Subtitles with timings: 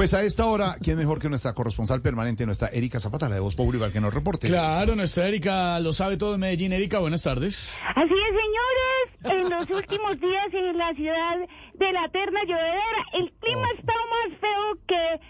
[0.00, 3.42] Pues a esta hora, ¿quién mejor que nuestra corresponsal permanente, nuestra Erika Zapata, la de
[3.42, 4.48] Voz Pública, que nos reporte?
[4.48, 6.72] Claro, nuestra Erika lo sabe todo en Medellín.
[6.72, 7.78] Erika, buenas tardes.
[7.94, 9.42] Así es, señores.
[9.42, 11.36] En los últimos días en la ciudad
[11.74, 15.20] de la Terna Llovedera, el clima está más feo que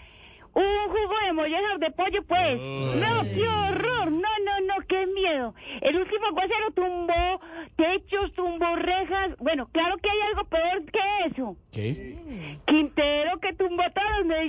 [0.53, 2.61] un jugo de mollejas de pollo, pues.
[2.61, 4.11] No, qué horror.
[4.11, 5.53] No, no, no, qué miedo.
[5.81, 7.41] El último aguacero tumbó
[7.75, 9.31] techos, tumbó rejas.
[9.39, 10.99] Bueno, claro que hay algo peor que
[11.29, 11.57] eso.
[11.71, 12.20] ¿Qué?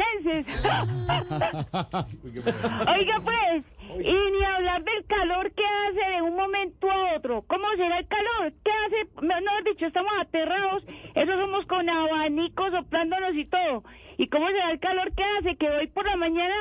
[2.87, 3.63] Oiga, pues,
[3.99, 7.43] y ni hablar del calor que hace de un momento a otro.
[7.47, 8.51] ¿Cómo será el calor?
[8.63, 9.07] ¿Qué hace?
[9.21, 10.83] Mejor dicho, estamos aterrados.
[11.13, 13.83] Eso somos con abanicos soplándonos y todo.
[14.17, 15.55] ¿Y cómo será el calor que hace?
[15.55, 16.55] Que hoy por la mañana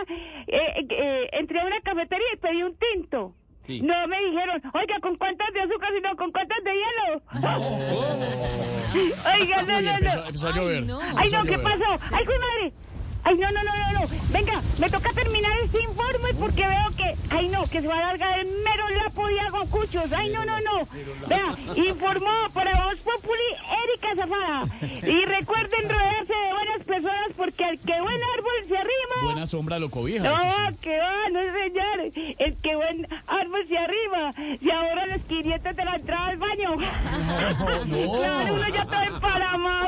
[0.47, 3.35] eh, eh, entré a una cafetería y pedí un tinto.
[3.67, 7.23] No me dijeron, oiga, ¿con cuántas de azúcar, sino con cuántas de hielo?
[9.41, 10.27] oiga, no, no, empezó, no.
[10.27, 10.77] empezó a llover.
[10.77, 11.99] Ay, no, Empezó a ¿qué pasó?
[12.13, 12.73] Ay, mi madre.
[13.25, 14.07] Ay, no, no, no, no, no.
[14.31, 17.99] Venga, me toca terminar este informe porque veo que, ay, no, que se va a
[17.99, 20.13] alargar el mero lapo de aguacuchos.
[20.13, 20.87] Ay, no, no, no.
[21.27, 23.49] Vea, informó para Voz Populi
[23.83, 24.65] Erika Zafada.
[24.83, 29.23] Y recuerden rodearse de buenas personas porque al que buen árbol se arrima.
[29.23, 30.25] Buena sombra lo cobija.
[30.25, 30.77] No, sí.
[30.83, 32.37] que va, no señor.
[32.39, 34.35] El que buen árbol se arriba.
[34.61, 36.77] Y ahora los 500 de la entrada al baño.
[36.77, 38.87] Claro, uno ya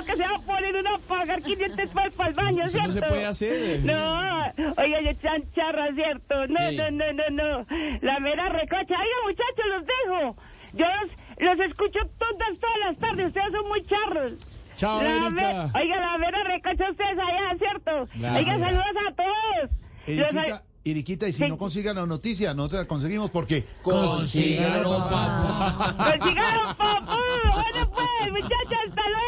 [0.04, 2.84] que se va a poner uno a pagar 500 para, para el baño, Eso no
[2.84, 2.92] ¿cierto?
[2.92, 3.80] se puede hacer.
[3.84, 4.38] No,
[4.76, 6.46] oiga, yo chancharra, ¿cierto?
[6.48, 6.76] No, Sí.
[6.76, 7.66] no, no, no, no.
[8.02, 8.94] La mera recocha.
[8.94, 10.36] Oiga, muchachos, los dejo.
[10.78, 13.26] Yo los, los escucho todas, todas las tardes.
[13.28, 14.32] Ustedes son muy charros.
[14.76, 15.30] Chao, La Erika.
[15.30, 18.08] me- oiga, la mera recocha ustedes allá, ¿cierto?
[18.12, 18.36] Claro.
[18.38, 19.70] Oiga, saludos a todos.
[20.06, 21.48] Eriquita, Eriquita, y si Sí.
[21.48, 23.64] no consigan la noticia, no te la conseguimos porque...
[23.82, 25.08] Consígalo,
[25.96, 27.12] ¡Consigaron papu!
[27.52, 27.90] Bueno,
[28.32, 29.26] muchachos, hasta luego.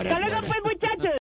[0.00, 0.60] ¡Hasta luego, pues,